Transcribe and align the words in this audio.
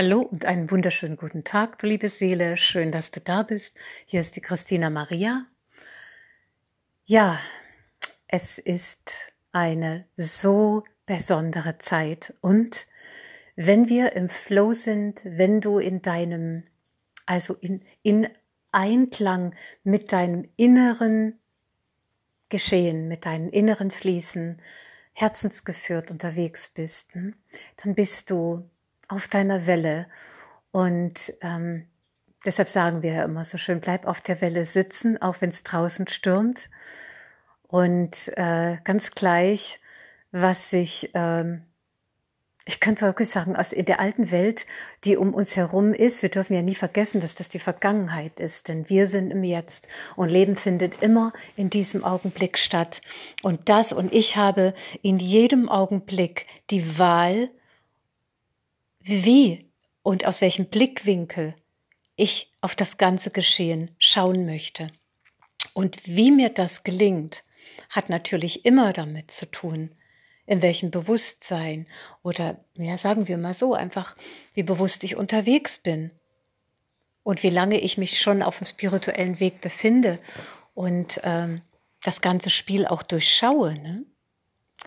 Hallo 0.00 0.20
und 0.20 0.44
einen 0.44 0.70
wunderschönen 0.70 1.16
guten 1.16 1.42
Tag, 1.42 1.80
du 1.80 1.88
liebe 1.88 2.08
Seele. 2.08 2.56
Schön, 2.56 2.92
dass 2.92 3.10
du 3.10 3.20
da 3.20 3.42
bist. 3.42 3.74
Hier 4.06 4.20
ist 4.20 4.36
die 4.36 4.40
Christina 4.40 4.90
Maria. 4.90 5.44
Ja, 7.04 7.40
es 8.28 8.58
ist 8.58 9.32
eine 9.50 10.06
so 10.14 10.84
besondere 11.04 11.78
Zeit 11.78 12.32
und 12.42 12.86
wenn 13.56 13.88
wir 13.88 14.12
im 14.12 14.28
Flow 14.28 14.72
sind, 14.72 15.20
wenn 15.24 15.60
du 15.60 15.80
in 15.80 16.00
deinem, 16.00 16.62
also 17.26 17.54
in, 17.54 17.82
in 18.04 18.28
Einklang 18.70 19.56
mit 19.82 20.12
deinem 20.12 20.48
inneren 20.54 21.40
Geschehen, 22.50 23.08
mit 23.08 23.26
deinen 23.26 23.48
inneren 23.48 23.90
Fließen, 23.90 24.62
herzensgeführt 25.12 26.12
unterwegs 26.12 26.68
bist, 26.68 27.14
hm, 27.14 27.34
dann 27.82 27.96
bist 27.96 28.30
du 28.30 28.70
auf 29.08 29.26
deiner 29.28 29.66
Welle. 29.66 30.06
Und 30.70 31.34
ähm, 31.40 31.86
deshalb 32.44 32.68
sagen 32.68 33.02
wir 33.02 33.12
ja 33.12 33.24
immer 33.24 33.44
so 33.44 33.58
schön, 33.58 33.80
bleib 33.80 34.06
auf 34.06 34.20
der 34.20 34.40
Welle 34.40 34.64
sitzen, 34.64 35.20
auch 35.20 35.40
wenn 35.40 35.50
es 35.50 35.62
draußen 35.62 36.06
stürmt. 36.08 36.70
Und 37.62 38.32
äh, 38.36 38.78
ganz 38.84 39.10
gleich, 39.10 39.80
was 40.30 40.70
sich, 40.70 41.10
ähm, 41.14 41.64
ich 42.64 42.80
könnte 42.80 43.06
wirklich 43.06 43.28
sagen, 43.30 43.56
aus 43.56 43.72
in 43.72 43.86
der 43.86 44.00
alten 44.00 44.30
Welt, 44.30 44.66
die 45.04 45.16
um 45.16 45.32
uns 45.32 45.56
herum 45.56 45.94
ist, 45.94 46.22
wir 46.22 46.28
dürfen 46.28 46.54
ja 46.54 46.62
nie 46.62 46.74
vergessen, 46.74 47.20
dass 47.20 47.34
das 47.34 47.48
die 47.48 47.58
Vergangenheit 47.58 48.40
ist, 48.40 48.68
denn 48.68 48.88
wir 48.90 49.06
sind 49.06 49.30
im 49.30 49.42
Jetzt 49.42 49.88
und 50.16 50.30
Leben 50.30 50.56
findet 50.56 51.02
immer 51.02 51.32
in 51.56 51.70
diesem 51.70 52.04
Augenblick 52.04 52.58
statt. 52.58 53.00
Und 53.42 53.68
das 53.68 53.92
und 53.92 54.14
ich 54.14 54.36
habe 54.36 54.74
in 55.02 55.18
jedem 55.18 55.68
Augenblick 55.68 56.46
die 56.70 56.98
Wahl, 56.98 57.50
wie 59.08 59.70
und 60.02 60.26
aus 60.26 60.40
welchem 60.40 60.66
Blickwinkel 60.66 61.54
ich 62.16 62.52
auf 62.60 62.74
das 62.74 62.98
ganze 62.98 63.30
Geschehen 63.30 63.90
schauen 63.98 64.44
möchte. 64.46 64.90
Und 65.74 66.06
wie 66.06 66.30
mir 66.30 66.50
das 66.50 66.82
gelingt, 66.82 67.44
hat 67.90 68.08
natürlich 68.08 68.64
immer 68.64 68.92
damit 68.92 69.30
zu 69.30 69.46
tun, 69.50 69.94
in 70.46 70.62
welchem 70.62 70.90
Bewusstsein 70.90 71.86
oder, 72.22 72.64
ja, 72.74 72.96
sagen 72.98 73.28
wir 73.28 73.38
mal 73.38 73.54
so, 73.54 73.74
einfach, 73.74 74.16
wie 74.54 74.62
bewusst 74.62 75.04
ich 75.04 75.14
unterwegs 75.14 75.78
bin 75.78 76.10
und 77.22 77.42
wie 77.42 77.50
lange 77.50 77.78
ich 77.78 77.98
mich 77.98 78.20
schon 78.20 78.42
auf 78.42 78.58
dem 78.58 78.66
spirituellen 78.66 79.40
Weg 79.40 79.60
befinde 79.60 80.18
und 80.74 81.20
ähm, 81.22 81.60
das 82.02 82.20
ganze 82.20 82.50
Spiel 82.50 82.86
auch 82.86 83.02
durchschaue, 83.02 83.74
ne? 83.74 84.04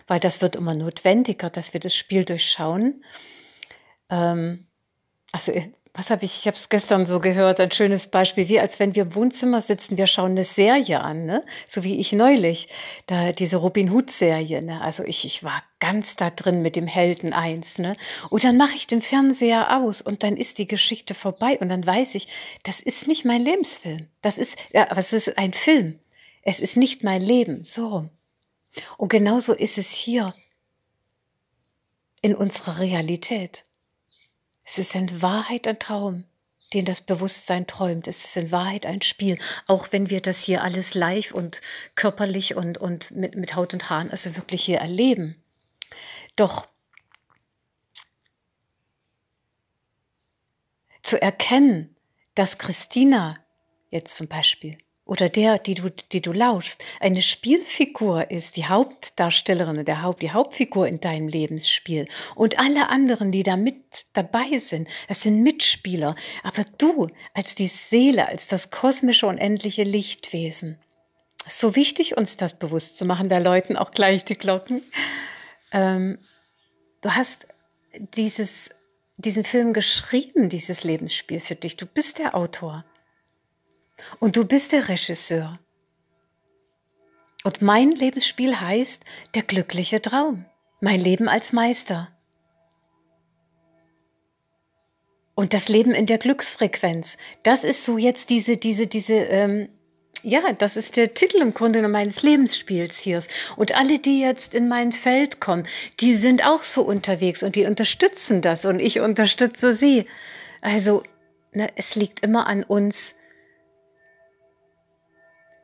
weil 0.06 0.20
das 0.20 0.40
wird 0.40 0.56
immer 0.56 0.74
notwendiger, 0.74 1.50
dass 1.50 1.72
wir 1.72 1.80
das 1.80 1.94
Spiel 1.94 2.24
durchschauen 2.24 3.04
ähm, 4.12 4.66
also 5.32 5.50
äh, 5.52 5.72
was 5.94 6.08
habe 6.08 6.24
ich, 6.24 6.38
ich 6.38 6.46
habe 6.46 6.56
es 6.56 6.70
gestern 6.70 7.04
so 7.04 7.20
gehört, 7.20 7.60
ein 7.60 7.70
schönes 7.70 8.06
Beispiel, 8.06 8.48
wie 8.48 8.58
als 8.58 8.80
wenn 8.80 8.94
wir 8.94 9.02
im 9.02 9.14
Wohnzimmer 9.14 9.60
sitzen, 9.60 9.98
wir 9.98 10.06
schauen 10.06 10.30
eine 10.30 10.44
Serie 10.44 11.02
an, 11.02 11.26
ne? 11.26 11.44
so 11.68 11.84
wie 11.84 12.00
ich 12.00 12.12
neulich, 12.12 12.68
da 13.06 13.32
diese 13.32 13.56
Robin 13.56 13.90
Hood 13.90 14.10
Serie, 14.10 14.62
ne? 14.62 14.80
also 14.80 15.04
ich, 15.04 15.26
ich 15.26 15.44
war 15.44 15.62
ganz 15.80 16.16
da 16.16 16.30
drin 16.30 16.62
mit 16.62 16.76
dem 16.76 16.86
Helden 16.86 17.34
eins, 17.34 17.76
ne? 17.76 17.96
und 18.30 18.42
dann 18.42 18.56
mache 18.56 18.74
ich 18.74 18.86
den 18.86 19.02
Fernseher 19.02 19.82
aus 19.82 20.00
und 20.00 20.22
dann 20.22 20.38
ist 20.38 20.56
die 20.56 20.66
Geschichte 20.66 21.14
vorbei 21.14 21.58
und 21.58 21.68
dann 21.68 21.86
weiß 21.86 22.14
ich, 22.14 22.26
das 22.62 22.80
ist 22.80 23.06
nicht 23.06 23.26
mein 23.26 23.42
Lebensfilm, 23.42 24.08
das 24.22 24.38
ist, 24.38 24.56
ja, 24.72 24.90
aber 24.90 25.00
es 25.00 25.12
ist 25.12 25.36
ein 25.36 25.52
Film, 25.52 25.98
es 26.42 26.58
ist 26.58 26.78
nicht 26.78 27.04
mein 27.04 27.20
Leben, 27.20 27.64
so. 27.64 28.08
Und 28.96 29.10
genauso 29.10 29.52
ist 29.52 29.76
es 29.76 29.90
hier 29.90 30.34
in 32.22 32.34
unserer 32.34 32.78
Realität. 32.78 33.64
Es 34.64 34.78
ist 34.78 34.94
in 34.94 35.22
Wahrheit 35.22 35.66
ein 35.66 35.78
Traum, 35.78 36.24
den 36.72 36.84
das 36.84 37.00
Bewusstsein 37.00 37.66
träumt. 37.66 38.08
Es 38.08 38.24
ist 38.24 38.36
in 38.36 38.50
Wahrheit 38.50 38.86
ein 38.86 39.02
Spiel, 39.02 39.38
auch 39.66 39.88
wenn 39.90 40.10
wir 40.10 40.20
das 40.20 40.42
hier 40.42 40.62
alles 40.62 40.94
live 40.94 41.32
und 41.32 41.60
körperlich 41.94 42.54
und, 42.54 42.78
und 42.78 43.10
mit, 43.10 43.34
mit 43.34 43.54
Haut 43.54 43.74
und 43.74 43.90
Haaren, 43.90 44.10
also 44.10 44.36
wirklich 44.36 44.64
hier 44.64 44.78
erleben. 44.78 45.36
Doch 46.36 46.66
zu 51.02 51.20
erkennen, 51.20 51.94
dass 52.34 52.58
Christina 52.58 53.38
jetzt 53.90 54.14
zum 54.14 54.28
Beispiel 54.28 54.78
oder 55.04 55.28
der, 55.28 55.58
die 55.58 55.74
du, 55.74 55.90
die 56.12 56.20
du 56.20 56.32
lauschst, 56.32 56.82
eine 57.00 57.22
Spielfigur 57.22 58.30
ist, 58.30 58.56
die 58.56 58.66
Hauptdarstellerin, 58.66 59.84
der 59.84 60.02
Haupt, 60.02 60.22
die 60.22 60.30
Hauptfigur 60.30 60.86
in 60.86 61.00
deinem 61.00 61.28
Lebensspiel. 61.28 62.06
Und 62.34 62.58
alle 62.58 62.88
anderen, 62.88 63.32
die 63.32 63.42
da 63.42 63.56
mit 63.56 64.04
dabei 64.12 64.58
sind, 64.58 64.88
das 65.08 65.22
sind 65.22 65.42
Mitspieler. 65.42 66.14
Aber 66.44 66.64
du, 66.78 67.08
als 67.34 67.54
die 67.54 67.66
Seele, 67.66 68.28
als 68.28 68.46
das 68.46 68.70
kosmische, 68.70 69.26
unendliche 69.26 69.82
Lichtwesen, 69.82 70.78
ist 71.46 71.58
so 71.58 71.74
wichtig, 71.74 72.16
uns 72.16 72.36
das 72.36 72.56
bewusst 72.56 72.96
zu 72.96 73.04
machen, 73.04 73.28
da 73.28 73.38
läuten 73.38 73.76
auch 73.76 73.90
gleich 73.90 74.24
die 74.24 74.34
Glocken. 74.34 74.82
Ähm, 75.72 76.18
du 77.00 77.10
hast 77.10 77.48
dieses, 78.14 78.70
diesen 79.16 79.42
Film 79.42 79.72
geschrieben, 79.72 80.48
dieses 80.48 80.84
Lebensspiel 80.84 81.40
für 81.40 81.56
dich. 81.56 81.76
Du 81.76 81.86
bist 81.86 82.18
der 82.18 82.36
Autor. 82.36 82.84
Und 84.20 84.36
du 84.36 84.44
bist 84.44 84.72
der 84.72 84.88
Regisseur. 84.88 85.58
Und 87.44 87.60
mein 87.60 87.90
Lebensspiel 87.90 88.60
heißt 88.60 89.02
der 89.34 89.42
glückliche 89.42 90.00
Traum. 90.00 90.44
Mein 90.80 91.00
Leben 91.00 91.28
als 91.28 91.52
Meister. 91.52 92.08
Und 95.34 95.54
das 95.54 95.68
Leben 95.68 95.92
in 95.92 96.06
der 96.06 96.18
Glücksfrequenz. 96.18 97.16
Das 97.42 97.64
ist 97.64 97.84
so 97.84 97.98
jetzt 97.98 98.30
diese, 98.30 98.56
diese, 98.56 98.86
diese, 98.86 99.14
ähm, 99.14 99.68
ja, 100.22 100.52
das 100.52 100.76
ist 100.76 100.96
der 100.96 101.14
Titel 101.14 101.38
im 101.38 101.54
Grunde 101.54 101.86
meines 101.88 102.22
Lebensspiels 102.22 102.98
hier. 102.98 103.22
Und 103.56 103.74
alle, 103.74 103.98
die 103.98 104.20
jetzt 104.20 104.54
in 104.54 104.68
mein 104.68 104.92
Feld 104.92 105.40
kommen, 105.40 105.66
die 106.00 106.14
sind 106.14 106.44
auch 106.44 106.62
so 106.62 106.82
unterwegs 106.82 107.42
und 107.42 107.56
die 107.56 107.66
unterstützen 107.66 108.42
das 108.42 108.64
und 108.64 108.78
ich 108.78 109.00
unterstütze 109.00 109.72
sie. 109.72 110.06
Also, 110.60 111.02
ne, 111.52 111.70
es 111.74 111.96
liegt 111.96 112.20
immer 112.20 112.46
an 112.46 112.62
uns, 112.62 113.14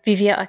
wie 0.08 0.18
wir 0.18 0.48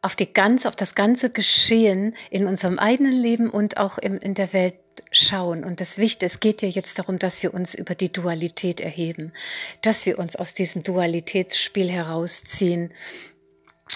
auf 0.00 0.14
die 0.14 0.32
ganze, 0.32 0.68
auf 0.68 0.76
das 0.76 0.94
ganze 0.94 1.28
Geschehen 1.28 2.14
in 2.30 2.46
unserem 2.46 2.78
eigenen 2.78 3.12
Leben 3.12 3.50
und 3.50 3.76
auch 3.76 3.98
in, 3.98 4.18
in 4.18 4.34
der 4.34 4.52
Welt 4.52 4.76
schauen. 5.10 5.64
Und 5.64 5.80
das 5.80 5.98
Wichtige, 5.98 6.26
es 6.26 6.38
geht 6.38 6.62
ja 6.62 6.68
jetzt 6.68 7.00
darum, 7.00 7.18
dass 7.18 7.42
wir 7.42 7.52
uns 7.52 7.74
über 7.74 7.96
die 7.96 8.12
Dualität 8.12 8.80
erheben, 8.80 9.32
dass 9.80 10.06
wir 10.06 10.20
uns 10.20 10.36
aus 10.36 10.54
diesem 10.54 10.84
Dualitätsspiel 10.84 11.90
herausziehen 11.90 12.94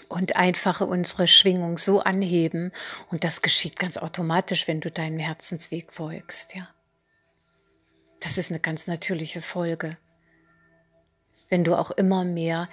und 0.09 0.35
einfach 0.35 0.81
unsere 0.81 1.29
Schwingung 1.29 1.79
so 1.79 2.01
anheben. 2.01 2.73
Und 3.13 3.23
das 3.23 3.43
geschieht 3.43 3.79
ganz 3.79 3.97
automatisch, 3.97 4.67
wenn 4.67 4.81
du 4.81 4.91
deinem 4.91 5.21
Herzensweg 5.21 5.93
folgst, 5.93 6.57
ja. 6.57 6.69
Das 8.21 8.39
ist 8.39 8.51
eine 8.51 8.61
ganz 8.61 8.89
natürliche 8.89 9.41
Folge. 9.41 9.99
Wenn 11.49 11.63
du 11.63 11.77
auch 11.77 11.93
immer 11.93 12.25
mehr 12.25 12.69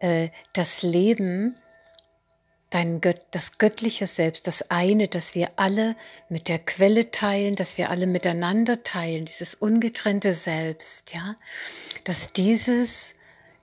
äh, 0.00 0.30
das 0.52 0.82
Leben 0.82 1.56
dein 2.76 3.00
Gött, 3.00 3.22
das 3.30 3.56
göttliche 3.56 4.06
Selbst, 4.06 4.46
das 4.46 4.70
eine, 4.70 5.08
das 5.08 5.34
wir 5.34 5.48
alle 5.56 5.96
mit 6.28 6.46
der 6.46 6.58
Quelle 6.58 7.10
teilen, 7.10 7.56
das 7.56 7.78
wir 7.78 7.88
alle 7.88 8.06
miteinander 8.06 8.82
teilen, 8.82 9.24
dieses 9.24 9.54
ungetrennte 9.54 10.34
Selbst, 10.34 11.14
ja, 11.14 11.36
dass 12.04 12.34
dieses 12.34 13.14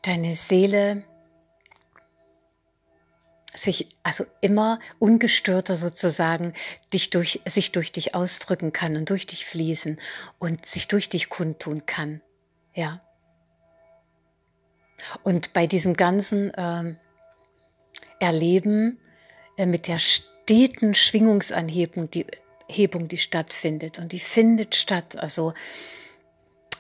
deine 0.02 0.34
Seele 0.34 1.04
sich 3.56 3.96
also 4.02 4.26
immer 4.42 4.80
ungestörter 4.98 5.76
sozusagen 5.76 6.54
dich 6.92 7.12
durch, 7.12 7.40
sich 7.46 7.72
durch 7.72 7.92
dich 7.92 8.16
ausdrücken 8.16 8.74
kann 8.74 8.96
und 8.96 9.12
durch 9.12 9.28
dich 9.28 9.46
fließen 9.46 10.00
und 10.40 10.66
sich 10.66 10.88
durch 10.88 11.10
dich 11.10 11.30
kundtun 11.30 11.86
kann. 11.86 12.22
Ja. 12.74 13.00
Und 15.22 15.54
bei 15.54 15.68
diesem 15.68 15.96
ganzen 15.96 16.52
ähm, 16.58 16.98
erleben 18.20 18.98
mit 19.58 19.88
der 19.88 20.00
steten 20.00 20.96
Schwingungsanhebung, 20.96 22.10
die 22.10 22.26
Hebung, 22.68 23.08
die 23.08 23.18
stattfindet. 23.18 24.00
Und 24.00 24.12
die 24.12 24.20
findet 24.20 24.76
statt. 24.76 25.18
Also 25.18 25.54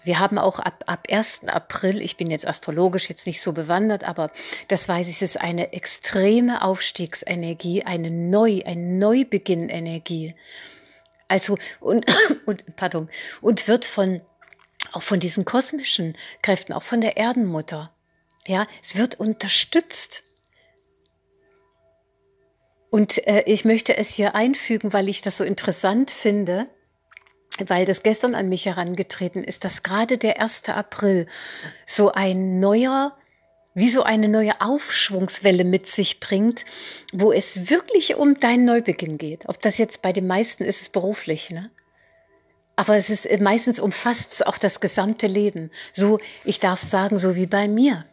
wir 0.03 0.19
haben 0.19 0.37
auch 0.37 0.59
ab, 0.59 0.83
ab 0.87 1.07
1. 1.09 1.41
April, 1.47 2.01
ich 2.01 2.17
bin 2.17 2.29
jetzt 2.29 2.47
astrologisch 2.47 3.09
jetzt 3.09 3.25
nicht 3.25 3.41
so 3.41 3.53
bewandert, 3.53 4.03
aber 4.03 4.31
das 4.67 4.87
weiß 4.89 5.07
ich, 5.07 5.15
es 5.15 5.21
ist 5.21 5.39
eine 5.39 5.71
extreme 5.71 6.61
Aufstiegsenergie, 6.61 7.83
eine 7.83 8.11
Neu, 8.11 8.61
ein 8.65 8.97
Neubeginn-Energie. 8.99 10.35
Also, 11.29 11.57
und, 11.79 12.05
und, 12.45 12.75
pardon, 12.75 13.09
und 13.41 13.67
wird 13.67 13.85
von, 13.85 14.21
auch 14.91 15.03
von 15.03 15.19
diesen 15.19 15.45
kosmischen 15.45 16.17
Kräften, 16.41 16.73
auch 16.73 16.83
von 16.83 16.99
der 16.99 17.15
Erdenmutter, 17.15 17.93
ja, 18.45 18.67
es 18.81 18.97
wird 18.97 19.19
unterstützt. 19.19 20.23
Und 22.93 23.25
äh, 23.27 23.41
ich 23.47 23.65
möchte 23.65 23.97
es 23.97 24.13
hier 24.13 24.35
einfügen, 24.35 24.93
weil 24.93 25.09
ich 25.09 25.21
das 25.21 25.39
so 25.39 25.43
interessant 25.43 26.11
finde. 26.11 26.67
weil 27.65 27.87
das 27.87 28.03
gestern 28.03 28.35
an 28.35 28.49
mich 28.49 28.67
herangetreten 28.67 29.43
ist, 29.43 29.63
dass 29.63 29.81
gerade 29.81 30.19
der 30.19 30.39
1. 30.39 30.69
April 30.69 31.25
so 31.87 32.11
ein 32.11 32.59
neuer, 32.59 33.17
wie 33.73 33.89
so 33.89 34.03
eine 34.03 34.29
neue 34.29 34.61
Aufschwungswelle 34.61 35.63
mit 35.63 35.87
sich 35.87 36.19
bringt, 36.19 36.65
wo 37.11 37.31
es 37.31 37.71
wirklich 37.71 38.13
um 38.15 38.39
deinen 38.39 38.65
Neubeginn 38.65 39.17
geht. 39.17 39.49
Ob 39.49 39.59
das 39.59 39.79
jetzt 39.79 40.03
bei 40.03 40.13
den 40.13 40.27
meisten 40.27 40.63
ist, 40.63 40.83
ist 40.83 40.93
beruflich, 40.93 41.49
ne? 41.49 41.71
Aber 42.75 42.95
es 42.95 43.09
ist 43.09 43.27
meistens 43.39 43.79
umfasst 43.79 44.33
es 44.33 44.43
auch 44.43 44.59
das 44.59 44.81
gesamte 44.81 45.25
Leben. 45.25 45.71
So, 45.93 46.19
ich 46.43 46.59
darf 46.59 46.81
sagen, 46.81 47.17
so 47.17 47.35
wie 47.35 47.47
bei 47.47 47.67
mir. 47.67 48.05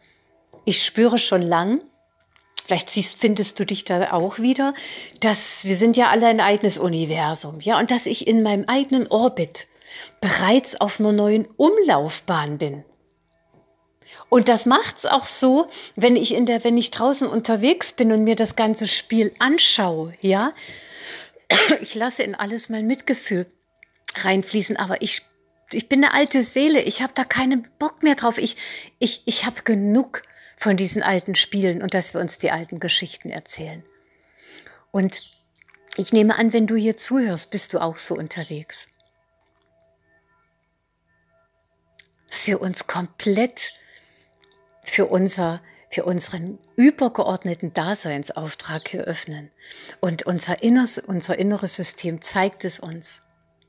Ich 0.65 0.83
spüre 0.83 1.19
schon 1.19 1.43
lang, 1.43 1.81
vielleicht 2.71 2.89
siehst, 2.89 3.19
findest 3.19 3.59
du 3.59 3.65
dich 3.65 3.83
da 3.83 4.13
auch 4.13 4.39
wieder, 4.39 4.73
dass 5.19 5.65
wir 5.65 5.75
sind 5.75 5.97
ja 5.97 6.09
alle 6.09 6.27
ein 6.27 6.39
eigenes 6.39 6.77
Universum, 6.77 7.59
ja, 7.59 7.77
und 7.77 7.91
dass 7.91 8.05
ich 8.05 8.27
in 8.27 8.43
meinem 8.43 8.63
eigenen 8.65 9.07
Orbit 9.07 9.67
bereits 10.21 10.79
auf 10.79 10.97
einer 10.97 11.11
neuen 11.11 11.49
Umlaufbahn 11.57 12.59
bin. 12.59 12.85
Und 14.29 14.47
das 14.47 14.65
macht's 14.65 15.05
auch 15.05 15.25
so, 15.25 15.67
wenn 15.97 16.15
ich 16.15 16.33
in 16.33 16.45
der, 16.45 16.63
wenn 16.63 16.77
ich 16.77 16.91
draußen 16.91 17.27
unterwegs 17.27 17.91
bin 17.91 18.13
und 18.13 18.23
mir 18.23 18.37
das 18.37 18.55
ganze 18.55 18.87
Spiel 18.87 19.33
anschaue, 19.39 20.13
ja. 20.21 20.53
Ich 21.81 21.93
lasse 21.93 22.23
in 22.23 22.35
alles 22.35 22.69
mein 22.69 22.87
Mitgefühl 22.87 23.47
reinfließen, 24.15 24.77
aber 24.77 25.01
ich, 25.01 25.23
ich 25.73 25.89
bin 25.89 26.05
eine 26.05 26.13
alte 26.13 26.43
Seele, 26.43 26.81
ich 26.83 27.01
habe 27.01 27.11
da 27.15 27.25
keinen 27.25 27.67
Bock 27.79 28.01
mehr 28.01 28.15
drauf. 28.15 28.37
Ich, 28.37 28.55
ich, 28.97 29.23
ich 29.25 29.45
habe 29.45 29.63
genug 29.63 30.21
von 30.61 30.77
diesen 30.77 31.01
alten 31.01 31.33
Spielen 31.33 31.81
und 31.81 31.95
dass 31.95 32.13
wir 32.13 32.21
uns 32.21 32.37
die 32.37 32.51
alten 32.51 32.79
Geschichten 32.79 33.31
erzählen. 33.31 33.83
Und 34.91 35.23
ich 35.97 36.13
nehme 36.13 36.37
an, 36.37 36.53
wenn 36.53 36.67
du 36.67 36.75
hier 36.75 36.97
zuhörst, 36.97 37.49
bist 37.49 37.73
du 37.73 37.79
auch 37.79 37.97
so 37.97 38.13
unterwegs. 38.13 38.87
Dass 42.29 42.45
wir 42.45 42.61
uns 42.61 42.85
komplett 42.85 43.73
für 44.83 45.07
unser 45.07 45.61
für 45.89 46.05
unseren 46.05 46.57
übergeordneten 46.77 47.73
Daseinsauftrag 47.73 48.87
hier 48.87 49.03
öffnen. 49.03 49.51
Und 49.99 50.23
unser 50.23 50.63
inneres, 50.63 50.97
unser 50.99 51.37
inneres 51.37 51.75
System 51.75 52.21
zeigt 52.21 52.63
es 52.63 52.79
uns. 52.79 53.23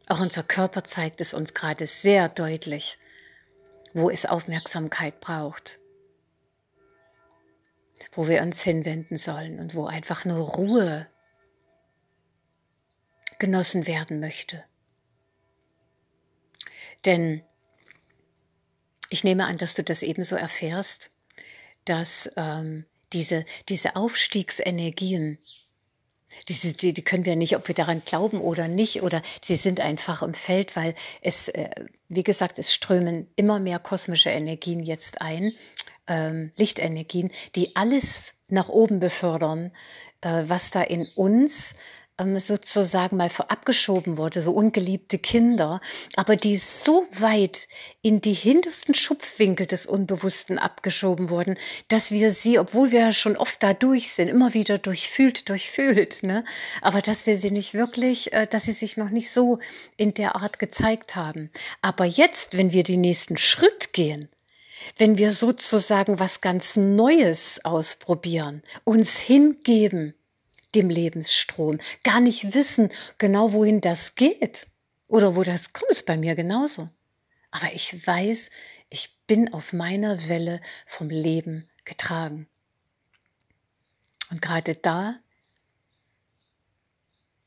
Auch 0.07 0.21
unser 0.21 0.45
Körper 0.45 0.85
zeigt 0.85 1.21
es 1.21 1.35
uns 1.35 1.53
gerade 1.53 1.89
sehr 1.89 2.29
deutlich, 2.29 2.97
wo 3.93 4.09
es 4.09 4.25
Aufmerksamkeit 4.25 5.21
braucht, 5.21 5.81
wo 8.13 8.29
wir 8.29 8.43
uns 8.43 8.63
hinwenden 8.63 9.17
sollen 9.17 9.59
und 9.61 9.75
wo 9.75 9.87
einfach 9.87 10.25
nur 10.25 10.49
Ruhe 10.49 11.07
genossen 13.39 13.87
werden 13.87 14.21
möchte. 14.21 14.65
Denn 17.05 17.43
ich 19.09 19.25
nehme 19.25 19.47
an, 19.47 19.59
dass 19.59 19.75
du 19.75 19.83
das 19.83 20.03
ebenso 20.03 20.37
erfährst, 20.37 21.11
dass 21.85 22.31
ähm, 22.37 22.87
diese, 23.13 23.45
diese 23.69 23.97
Aufstiegsenergien, 23.97 25.39
diese, 26.49 26.73
die, 26.73 26.95
die 26.95 27.03
können 27.03 27.27
wir 27.27 27.37
nicht, 27.37 27.57
ob 27.57 27.69
wir 27.69 27.75
daran 27.75 28.03
glauben 28.05 28.41
oder 28.41 28.69
nicht, 28.69 29.03
oder 29.03 29.23
sie 29.43 29.57
sind 29.57 29.81
einfach 29.81 30.23
im 30.23 30.35
Feld, 30.35 30.77
weil 30.77 30.95
es, 31.21 31.49
äh, 31.49 31.71
wie 32.09 32.23
gesagt, 32.23 32.59
es 32.59 32.73
strömen 32.73 33.29
immer 33.37 33.59
mehr 33.59 33.79
kosmische 33.79 34.31
Energien 34.31 34.81
jetzt 34.81 35.21
ein, 35.21 35.53
ähm, 36.07 36.53
Lichtenergien, 36.57 37.31
die 37.57 37.77
alles 37.77 38.35
nach 38.49 38.69
oben 38.69 39.01
befördern, 39.01 39.73
äh, 40.21 40.45
was 40.47 40.71
da 40.71 40.83
in 40.83 41.07
uns 41.15 41.75
ähm, 42.19 42.39
sozusagen 42.39 43.17
mal 43.17 43.31
abgeschoben 43.49 44.19
wurde, 44.19 44.43
so 44.43 44.53
ungeliebte 44.53 45.19
Kinder, 45.19 45.81
aber 46.17 46.37
die 46.37 46.57
so 46.57 47.07
weit 47.13 47.69
in 48.03 48.21
die 48.21 48.35
hintersten 48.35 48.95
Schupfwinkel 48.95 49.67
des 49.67 49.87
Unbewussten 49.87 50.59
abgeschoben 50.59 51.31
wurden, 51.31 51.57
dass 51.89 52.11
wir 52.11 52.31
sie, 52.31 52.59
obwohl 52.59 52.93
wir 52.93 53.01
ja 53.01 53.13
schon 53.13 53.37
oft 53.37 53.63
da 53.63 53.75
durch 53.75 54.13
sind, 54.13 54.29
immer 54.29 54.55
wieder 54.55 54.79
durchfühlt, 54.79 55.49
durchfühlt, 55.49 56.23
ne? 56.23 56.45
aber 56.81 57.01
dass 57.01 57.27
wir 57.27 57.37
sie 57.37 57.51
nicht 57.51 57.75
wirklich, 57.75 58.33
äh, 58.33 58.47
dass 58.47 58.65
sie 58.65 58.73
sich 58.73 58.97
noch 58.97 59.11
nicht 59.11 59.31
so 59.31 59.59
in 59.97 60.15
der 60.15 60.37
Art 60.37 60.59
gezeigt 60.59 61.17
haben. 61.17 61.51
Aber 61.81 62.05
jetzt, 62.05 62.57
wenn 62.57 62.73
wir 62.73 62.85
den 62.85 63.01
nächsten 63.01 63.37
Schritt 63.37 63.93
gehen, 63.93 64.29
wenn 64.97 65.19
wir 65.19 65.33
sozusagen 65.33 66.19
was 66.19 66.41
ganz 66.41 66.77
Neues 66.77 67.65
ausprobieren, 67.65 68.63
uns 68.85 69.17
hingeben, 69.19 70.15
dem 70.75 70.91
Lebensstrom, 70.91 71.79
gar 72.03 72.21
nicht 72.21 72.55
wissen 72.55 72.91
genau, 73.19 73.53
wohin 73.53 73.81
das 73.81 74.15
geht 74.15 74.67
oder 75.09 75.37
wo 75.37 75.43
das 75.43 75.73
kommt, 75.73 75.91
ist 75.91 76.07
bei 76.07 76.17
mir 76.17 76.35
genauso. 76.35 76.89
Aber 77.51 77.73
ich 77.75 78.07
weiß, 78.07 78.51
ich 78.89 79.17
bin 79.27 79.53
auf 79.53 79.73
meiner 79.73 80.29
Welle 80.29 80.61
vom 80.87 81.11
Leben 81.11 81.69
getragen. 81.85 82.49
Und 84.31 84.41
gerade 84.41 84.75
da, 84.75 85.17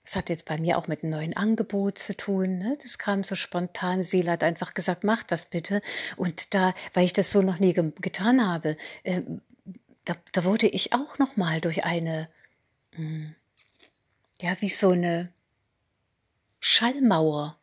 das 0.05 0.15
hat 0.15 0.29
jetzt 0.29 0.45
bei 0.45 0.59
mir 0.59 0.77
auch 0.77 0.87
mit 0.87 1.03
einem 1.03 1.11
neuen 1.11 1.35
Angebot 1.35 1.97
zu 1.97 2.15
tun. 2.15 2.59
Ne? 2.59 2.77
Das 2.83 2.99
kam 2.99 3.23
so 3.23 3.35
spontan. 3.35 4.03
Seele 4.03 4.31
hat 4.31 4.43
einfach 4.43 4.75
gesagt, 4.75 5.03
mach 5.03 5.23
das 5.23 5.47
bitte. 5.47 5.81
Und 6.15 6.53
da, 6.53 6.75
weil 6.93 7.05
ich 7.05 7.13
das 7.13 7.31
so 7.31 7.41
noch 7.41 7.57
nie 7.57 7.73
ge 7.73 7.91
getan 7.99 8.47
habe, 8.47 8.77
äh, 9.03 9.21
da, 10.05 10.15
da 10.31 10.43
wurde 10.43 10.67
ich 10.67 10.93
auch 10.93 11.17
noch 11.17 11.35
mal 11.37 11.59
durch 11.59 11.83
eine 11.85 12.29
hm. 12.91 13.35
ja, 14.39 14.55
wie 14.61 14.69
so 14.69 14.91
eine 14.91 15.33
Schallmauer, 16.59 17.57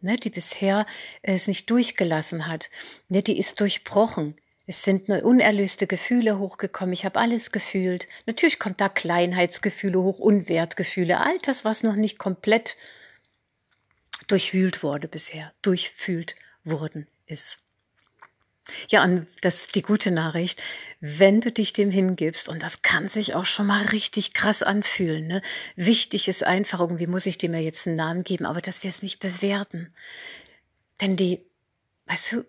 ne, 0.00 0.16
die 0.16 0.30
bisher 0.30 0.86
es 1.22 1.48
nicht 1.48 1.70
durchgelassen 1.70 2.46
hat. 2.46 2.70
Ne, 3.08 3.22
die 3.22 3.38
ist 3.38 3.60
durchbrochen. 3.60 4.36
Es 4.66 4.82
sind 4.82 5.08
nur 5.08 5.24
unerlöste 5.24 5.86
Gefühle 5.86 6.38
hochgekommen. 6.38 6.92
Ich 6.92 7.04
habe 7.04 7.18
alles 7.18 7.50
gefühlt. 7.50 8.06
Natürlich 8.26 8.58
kommt 8.58 8.80
da 8.80 8.88
Kleinheitsgefühle 8.88 10.00
hoch, 10.00 10.18
Unwertgefühle, 10.18 11.20
all 11.20 11.38
das, 11.38 11.64
was 11.64 11.82
noch 11.82 11.96
nicht 11.96 12.18
komplett 12.18 12.76
durchwühlt 14.28 14.82
wurde 14.82 15.08
bisher, 15.08 15.52
durchfühlt 15.62 16.36
worden 16.64 17.08
ist. 17.26 17.58
Ja, 18.88 19.02
und 19.02 19.26
das 19.40 19.62
ist 19.62 19.74
die 19.74 19.82
gute 19.82 20.12
Nachricht, 20.12 20.62
wenn 21.00 21.40
du 21.40 21.50
dich 21.50 21.72
dem 21.72 21.90
hingibst, 21.90 22.48
und 22.48 22.62
das 22.62 22.82
kann 22.82 23.08
sich 23.08 23.34
auch 23.34 23.44
schon 23.44 23.66
mal 23.66 23.84
richtig 23.86 24.34
krass 24.34 24.62
anfühlen. 24.62 25.26
Ne? 25.26 25.42
Wichtig 25.74 26.28
ist 26.28 26.44
einfach, 26.44 26.78
irgendwie 26.78 27.08
muss 27.08 27.26
ich 27.26 27.38
dem 27.38 27.54
ja 27.54 27.60
jetzt 27.60 27.88
einen 27.88 27.96
Namen 27.96 28.22
geben, 28.22 28.46
aber 28.46 28.60
dass 28.60 28.84
wir 28.84 28.90
es 28.90 29.02
nicht 29.02 29.18
bewerten. 29.18 29.92
Wenn 30.98 31.16
die, 31.16 31.44
weißt 32.06 32.32
du, 32.32 32.44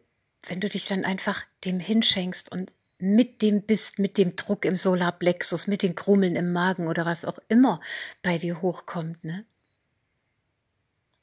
wenn 0.48 0.60
du 0.60 0.70
dich 0.70 0.86
dann 0.88 1.06
einfach 1.06 1.44
dem 1.64 1.80
hinschenkst 1.80 2.52
und 2.52 2.72
mit 3.00 3.42
dem 3.42 3.64
bist, 3.64 4.00
mit 4.00 4.18
dem 4.18 4.36
Druck 4.36 4.66
im 4.66 4.78
Solarplexus, 4.78 5.68
mit 5.68 5.82
den 5.82 5.96
Krummeln 5.96 6.36
im 6.36 6.54
Magen 6.54 6.88
oder 6.88 7.06
was 7.06 7.26
auch 7.26 7.40
immer 7.48 7.82
bei 8.22 8.38
dir 8.38 8.62
hochkommt, 8.62 9.24
ne? 9.24 9.46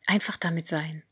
Einfach 0.06 0.36
damit 0.36 0.66
sein 0.66 1.02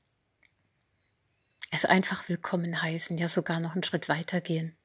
es 1.71 1.85
einfach 1.85 2.29
willkommen 2.29 2.81
heißen, 2.81 3.19
ja 3.19 3.29
sogar 3.29 3.61
noch 3.61 3.75
einen 3.75 3.85
Schritt 3.85 4.09
weiter 4.09 4.41
gehen, 4.41 4.77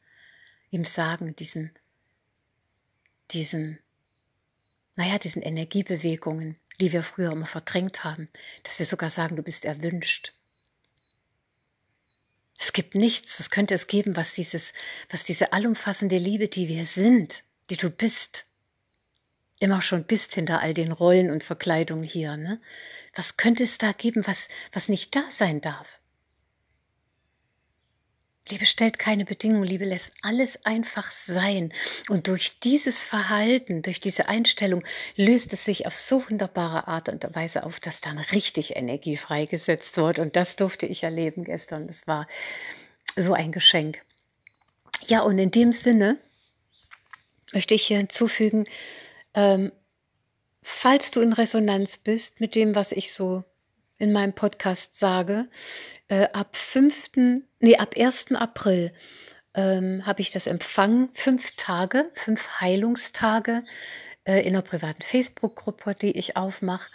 ihm 0.70 0.86
sagen, 0.86 1.36
diesen, 1.36 1.72
diesen, 3.32 3.80
naja, 4.96 5.18
diesen 5.18 5.42
Energiebewegungen, 5.42 6.58
die 6.80 6.92
wir 6.92 7.03
früher 7.03 7.32
immer 7.32 7.46
verdrängt 7.46 8.03
haben, 8.03 8.30
dass 8.63 8.80
wir 8.80 8.86
sogar 8.86 9.10
sagen, 9.10 9.36
du 9.36 9.44
bist 9.44 9.65
erwünscht. 9.65 10.34
Es 12.63 12.72
gibt 12.72 12.96
nichts, 12.96 13.38
was 13.41 13.50
könnte 13.50 13.74
es 13.74 13.88
geben, 13.88 14.15
was 14.15 14.36
dieses, 14.36 14.72
was 15.10 15.25
diese 15.25 15.51
allumfassende 15.51 16.17
Liebe, 16.17 16.48
die 16.48 16.70
wir 16.70 16.86
sind, 16.86 17.43
die 17.70 17.75
du 17.75 17.89
bist, 17.89 18.46
immer 19.60 19.82
schon 19.82 20.05
bist 20.05 20.36
hinter 20.36 20.62
all 20.62 20.74
den 20.74 20.93
Rollen 20.93 21.29
und 21.29 21.43
Verkleidungen 21.43 22.05
hier, 22.05 22.38
ne? 22.38 22.62
Was 23.13 23.36
könnte 23.36 23.65
es 23.65 23.79
da 23.79 23.91
geben, 23.91 24.25
was, 24.27 24.48
was 24.72 24.88
nicht 24.88 25.13
da 25.13 25.25
sein 25.29 25.60
darf? 25.60 26.00
Liebe 28.50 28.65
stellt 28.65 29.00
keine 29.00 29.23
Bedingungen, 29.23 29.63
Liebe 29.63 29.85
lässt 29.85 30.12
alles 30.21 30.65
einfach 30.65 31.12
sein. 31.12 31.71
Und 32.09 32.27
durch 32.27 32.59
dieses 32.59 33.01
Verhalten, 33.01 33.83
durch 33.83 34.01
diese 34.01 34.27
Einstellung 34.27 34.83
löst 35.15 35.53
es 35.53 35.63
sich 35.63 35.88
auf 35.88 35.97
so 35.97 36.29
wunderbare 36.29 36.88
Art 36.88 37.07
und 37.07 37.23
Weise 37.35 37.63
auf, 37.63 37.79
dass 37.79 38.01
dann 38.01 38.17
richtig 38.17 38.75
Energie 38.75 39.15
freigesetzt 39.15 39.95
wird. 39.95 40.19
Und 40.19 40.35
das 40.35 40.57
durfte 40.57 40.85
ich 40.85 41.03
erleben 41.03 41.45
gestern. 41.45 41.88
Das 41.88 42.05
war 42.05 42.27
so 43.15 43.33
ein 43.33 43.53
Geschenk. 43.53 44.01
Ja, 45.05 45.21
und 45.21 45.38
in 45.38 45.51
dem 45.51 45.71
Sinne 45.71 46.17
möchte 47.53 47.75
ich 47.75 47.88
hier 47.88 47.97
hinzufügen, 47.97 48.65
ähm, 49.35 49.71
falls 50.62 51.12
du 51.12 51.21
in 51.21 51.31
Resonanz 51.31 51.97
bist 51.97 52.41
mit 52.41 52.55
dem, 52.55 52.75
was 52.75 52.91
ich 52.91 53.13
so 53.13 53.45
in 53.97 54.12
meinem 54.12 54.33
Podcast 54.33 54.97
sage, 54.97 55.47
äh, 56.07 56.27
ab 56.33 56.55
5., 56.55 57.12
nee, 57.59 57.77
ab 57.77 57.95
1. 57.97 58.33
April 58.33 58.93
ähm, 59.53 60.05
habe 60.05 60.21
ich 60.21 60.31
das 60.31 60.47
empfangen, 60.47 61.09
fünf 61.13 61.55
Tage, 61.57 62.09
fünf 62.15 62.59
Heilungstage 62.59 63.63
äh, 64.25 64.41
in 64.41 64.55
einer 64.55 64.62
privaten 64.62 65.01
Facebook-Gruppe, 65.01 65.95
die 65.95 66.17
ich 66.17 66.35
aufmache. 66.38 66.89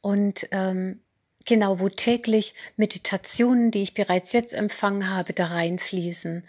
Und 0.00 0.48
ähm, 0.50 1.00
genau, 1.44 1.80
wo 1.80 1.88
täglich 1.88 2.54
Meditationen, 2.76 3.70
die 3.70 3.82
ich 3.82 3.94
bereits 3.94 4.32
jetzt 4.32 4.54
empfangen 4.54 5.08
habe, 5.08 5.32
da 5.32 5.46
reinfließen 5.46 6.44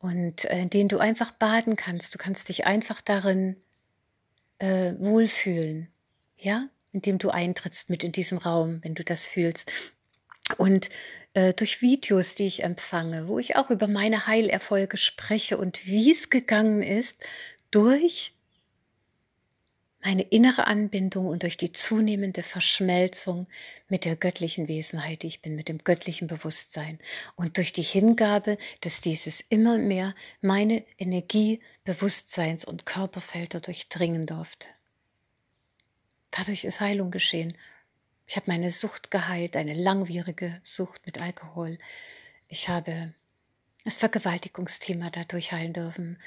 und 0.00 0.44
äh, 0.46 0.58
in 0.60 0.70
denen 0.70 0.88
du 0.88 0.98
einfach 0.98 1.32
baden 1.32 1.76
kannst. 1.76 2.14
Du 2.14 2.18
kannst 2.18 2.48
dich 2.48 2.66
einfach 2.66 3.00
darin 3.00 3.56
äh, 4.58 4.94
wohlfühlen, 4.98 5.88
ja, 6.36 6.68
indem 6.92 7.18
du 7.18 7.30
eintrittst 7.30 7.90
mit 7.90 8.04
in 8.04 8.12
diesem 8.12 8.38
Raum, 8.38 8.80
wenn 8.82 8.94
du 8.94 9.04
das 9.04 9.26
fühlst. 9.26 9.70
Und 10.56 10.90
äh, 11.34 11.54
durch 11.54 11.80
Videos, 11.80 12.34
die 12.34 12.46
ich 12.46 12.64
empfange, 12.64 13.28
wo 13.28 13.38
ich 13.38 13.56
auch 13.56 13.70
über 13.70 13.86
meine 13.86 14.26
Heilerfolge 14.26 14.96
spreche 14.96 15.58
und 15.58 15.86
wie 15.86 16.10
es 16.10 16.30
gegangen 16.30 16.82
ist, 16.82 17.22
durch 17.70 18.32
meine 20.02 20.22
innere 20.22 20.66
Anbindung 20.66 21.26
und 21.26 21.42
durch 21.42 21.56
die 21.56 21.72
zunehmende 21.72 22.42
Verschmelzung 22.42 23.46
mit 23.88 24.04
der 24.04 24.16
göttlichen 24.16 24.66
Wesenheit, 24.66 25.22
die 25.22 25.26
ich 25.26 25.42
bin, 25.42 25.56
mit 25.56 25.68
dem 25.68 25.84
göttlichen 25.84 26.26
Bewusstsein 26.26 26.98
und 27.36 27.58
durch 27.58 27.72
die 27.72 27.82
Hingabe, 27.82 28.56
dass 28.80 29.02
dieses 29.02 29.40
immer 29.40 29.76
mehr 29.76 30.14
meine 30.40 30.84
Energie, 30.98 31.60
Bewusstseins- 31.84 32.64
und 32.64 32.86
Körperfelder 32.86 33.60
durchdringen 33.60 34.26
durfte. 34.26 34.68
Dadurch 36.30 36.64
ist 36.64 36.80
Heilung 36.80 37.10
geschehen. 37.10 37.56
Ich 38.26 38.36
habe 38.36 38.46
meine 38.48 38.70
Sucht 38.70 39.10
geheilt, 39.10 39.56
eine 39.56 39.74
langwierige 39.74 40.60
Sucht 40.62 41.04
mit 41.04 41.20
Alkohol. 41.20 41.78
Ich 42.48 42.68
habe 42.68 43.14
das 43.84 43.96
Vergewaltigungsthema 43.96 45.10
dadurch 45.10 45.52
heilen 45.52 45.72
dürfen. 45.72 46.18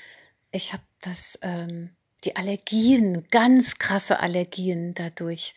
Ich 0.52 0.74
habe 0.74 0.84
das 1.02 1.40
ähm, 1.42 1.96
die 2.24 2.36
Allergien, 2.36 3.28
ganz 3.30 3.78
krasse 3.78 4.20
Allergien 4.20 4.94
dadurch 4.94 5.56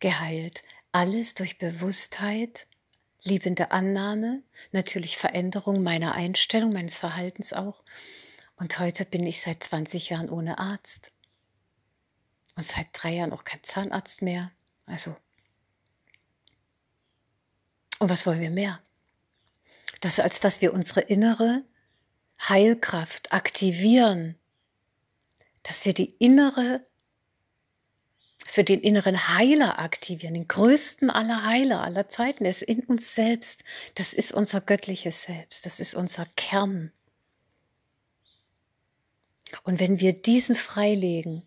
geheilt. 0.00 0.62
Alles 0.92 1.34
durch 1.34 1.58
Bewusstheit, 1.58 2.66
liebende 3.22 3.70
Annahme, 3.70 4.42
natürlich 4.72 5.16
Veränderung 5.16 5.82
meiner 5.82 6.14
Einstellung, 6.14 6.72
meines 6.72 6.98
Verhaltens 6.98 7.52
auch. 7.52 7.82
Und 8.56 8.78
heute 8.78 9.04
bin 9.04 9.26
ich 9.26 9.40
seit 9.40 9.64
20 9.64 10.10
Jahren 10.10 10.30
ohne 10.30 10.58
Arzt. 10.58 11.10
Und 12.56 12.66
seit 12.66 12.86
drei 12.92 13.14
Jahren 13.14 13.32
auch 13.32 13.44
kein 13.44 13.62
Zahnarzt 13.62 14.22
mehr. 14.22 14.52
Also. 14.86 15.16
Und 17.98 18.10
was 18.10 18.26
wollen 18.26 18.40
wir 18.40 18.50
mehr? 18.50 18.80
Das, 20.00 20.20
als 20.20 20.40
dass 20.40 20.60
wir 20.60 20.72
unsere 20.72 21.00
innere 21.00 21.64
Heilkraft 22.38 23.32
aktivieren 23.32 24.36
dass 25.64 25.84
wir 25.84 25.94
die 25.94 26.14
innere, 26.18 26.86
dass 28.44 28.56
wir 28.56 28.64
den 28.64 28.80
inneren 28.80 29.28
Heiler 29.28 29.80
aktivieren, 29.80 30.34
den 30.34 30.46
größten 30.46 31.10
aller 31.10 31.44
Heiler 31.44 31.82
aller 31.82 32.08
Zeiten, 32.08 32.44
der 32.44 32.52
ist 32.52 32.62
in 32.62 32.84
uns 32.84 33.14
selbst. 33.14 33.64
Das 33.96 34.12
ist 34.12 34.30
unser 34.30 34.60
göttliches 34.60 35.24
Selbst, 35.24 35.66
das 35.66 35.80
ist 35.80 35.94
unser 35.94 36.26
Kern. 36.36 36.92
Und 39.64 39.80
wenn 39.80 40.00
wir 40.00 40.12
diesen 40.12 40.54
freilegen 40.54 41.42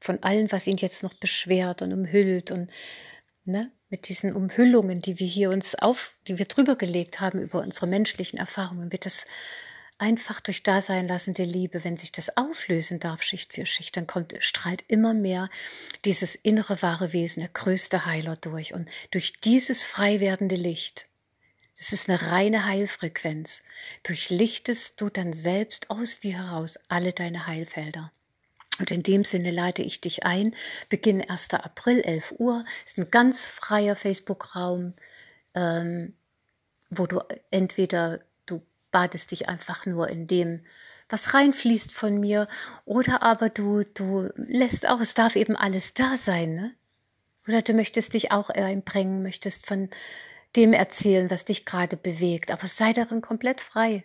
von 0.00 0.22
allem, 0.22 0.50
was 0.52 0.66
ihn 0.66 0.76
jetzt 0.76 1.02
noch 1.02 1.14
beschwert 1.14 1.82
und 1.82 1.92
umhüllt 1.92 2.50
und 2.50 2.70
ne, 3.44 3.72
mit 3.88 4.08
diesen 4.08 4.34
Umhüllungen, 4.34 5.00
die 5.00 5.18
wir 5.18 5.26
hier 5.26 5.50
uns 5.50 5.74
auf, 5.74 6.12
die 6.26 6.38
wir 6.38 6.46
drüber 6.46 6.76
gelegt 6.76 7.20
haben 7.20 7.40
über 7.40 7.60
unsere 7.60 7.86
menschlichen 7.86 8.38
Erfahrungen, 8.38 8.92
wird 8.92 9.06
das 9.06 9.24
einfach 9.98 10.40
durch 10.40 10.62
Dasein 10.62 11.08
lassende 11.08 11.44
Liebe, 11.44 11.84
wenn 11.84 11.96
sich 11.96 12.12
das 12.12 12.36
auflösen 12.36 13.00
darf, 13.00 13.22
Schicht 13.22 13.54
für 13.54 13.64
Schicht, 13.64 13.96
dann 13.96 14.06
kommt, 14.06 14.34
strahlt 14.40 14.84
immer 14.88 15.14
mehr 15.14 15.48
dieses 16.04 16.34
innere 16.34 16.82
wahre 16.82 17.12
Wesen, 17.12 17.40
der 17.40 17.48
größte 17.48 18.04
Heiler 18.04 18.36
durch. 18.36 18.74
Und 18.74 18.88
durch 19.10 19.40
dieses 19.40 19.84
frei 19.84 20.20
werdende 20.20 20.56
Licht, 20.56 21.06
das 21.78 21.92
ist 21.92 22.08
eine 22.08 22.20
reine 22.30 22.66
Heilfrequenz, 22.66 23.62
durchlichtest 24.02 25.00
du 25.00 25.08
dann 25.08 25.32
selbst 25.32 25.90
aus 25.90 26.18
dir 26.20 26.38
heraus 26.38 26.78
alle 26.88 27.12
deine 27.12 27.46
Heilfelder. 27.46 28.12
Und 28.78 28.90
in 28.90 29.02
dem 29.02 29.24
Sinne 29.24 29.50
leite 29.50 29.82
ich 29.82 30.00
dich 30.00 30.24
ein. 30.24 30.54
Beginn 30.88 31.28
1. 31.28 31.54
April, 31.54 32.00
11 32.00 32.34
Uhr. 32.38 32.64
Ist 32.84 32.98
ein 32.98 33.10
ganz 33.10 33.48
freier 33.48 33.96
Facebook-Raum, 33.96 34.94
ähm, 35.54 36.14
wo 36.90 37.06
du 37.06 37.20
entweder 37.50 38.20
badest 38.96 39.30
dich 39.30 39.46
einfach 39.46 39.84
nur 39.84 40.08
in 40.08 40.26
dem, 40.26 40.64
was 41.10 41.34
reinfließt 41.34 41.92
von 41.92 42.18
mir, 42.18 42.48
oder 42.86 43.22
aber 43.22 43.50
du, 43.50 43.82
du 43.82 44.30
lässt 44.36 44.88
auch, 44.88 45.00
es 45.00 45.12
darf 45.12 45.36
eben 45.36 45.54
alles 45.54 45.92
da 45.92 46.16
sein, 46.16 46.54
ne? 46.54 46.74
Oder 47.46 47.60
du 47.60 47.74
möchtest 47.74 48.14
dich 48.14 48.32
auch 48.32 48.48
einbringen, 48.48 49.22
möchtest 49.22 49.66
von 49.66 49.90
dem 50.56 50.72
erzählen, 50.72 51.30
was 51.30 51.44
dich 51.44 51.66
gerade 51.66 51.98
bewegt, 51.98 52.50
aber 52.50 52.68
sei 52.68 52.94
darin 52.94 53.20
komplett 53.20 53.60
frei. 53.60 54.04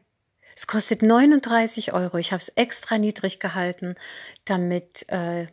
Es 0.55 0.67
kostet 0.67 1.01
39 1.01 1.93
Euro. 1.93 2.17
Ich 2.17 2.31
habe 2.31 2.41
es 2.41 2.49
extra 2.49 2.97
niedrig 2.97 3.39
gehalten, 3.39 3.95
damit, 4.45 5.07
äh, 5.09 5.47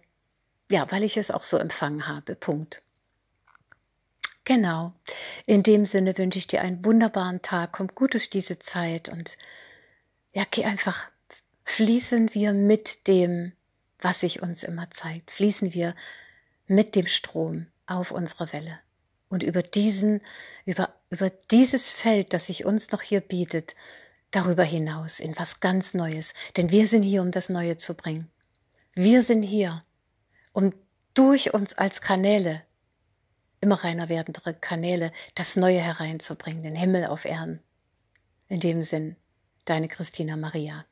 ja, 0.71 0.91
weil 0.91 1.05
ich 1.05 1.17
es 1.17 1.31
auch 1.31 1.45
so 1.45 1.57
empfangen 1.57 2.07
habe. 2.07 2.35
Punkt. 2.35 2.83
Genau. 4.45 4.95
In 5.47 5.63
dem 5.63 5.85
Sinne 5.85 6.17
wünsche 6.17 6.39
ich 6.39 6.47
dir 6.47 6.63
einen 6.63 6.85
wunderbaren 6.85 7.43
Tag. 7.43 7.73
Komm 7.73 7.89
gut 7.89 8.15
durch 8.15 8.31
diese 8.31 8.59
Zeit 8.59 9.09
und 9.09 9.37
ja, 10.33 10.45
geh 10.51 10.65
einfach, 10.65 11.05
fließen 11.65 12.35
wir 12.35 12.53
mit 12.53 13.07
dem, 13.09 13.53
was 14.01 14.21
sich 14.21 14.43
uns 14.43 14.63
immer 14.63 14.91
zeigt. 14.91 15.31
Fließen 15.31 15.75
wir 15.75 15.95
mit 16.67 16.97
dem 16.97 17.07
Strom 17.07 17.67
auf 17.87 18.11
unsere 18.11 18.53
Welle. 18.53 18.79
Und 19.29 19.43
über 19.43 19.63
diesen, 19.63 20.23
über, 20.65 20.95
über 21.11 21.31
dieses 21.51 21.91
Feld, 21.91 22.33
das 22.33 22.47
sich 22.47 22.65
uns 22.65 22.91
noch 22.91 23.03
hier 23.03 23.21
bietet, 23.21 23.75
darüber 24.31 24.65
hinaus 24.65 25.21
in 25.21 25.37
was 25.37 25.61
ganz 25.61 25.95
Neues. 25.95 26.35
Denn 26.57 26.71
wir 26.71 26.87
sind 26.87 27.03
hier, 27.03 27.23
um 27.23 27.31
das 27.31 27.49
Neue 27.49 27.77
zu 27.77 27.95
bringen. 27.95 28.31
Wir 28.95 29.23
sind 29.23 29.43
hier, 29.43 29.85
um 30.53 30.73
durch 31.15 31.55
uns 31.55 31.75
als 31.75 32.01
Kanäle 32.01 32.63
immer 33.61 33.83
reiner 33.83 34.09
werdendere 34.09 34.55
Kanäle, 34.55 35.13
das 35.35 35.57
Neue 35.57 35.81
hereinzubringen, 35.81 36.63
den 36.63 36.77
Himmel 36.77 37.07
auf 37.07 37.25
Erden. 37.25 37.61
In 38.49 38.61
dem 38.61 38.83
Sinn, 38.83 39.17
deine 39.65 39.89
Christina 39.89 40.37
Maria. 40.37 40.85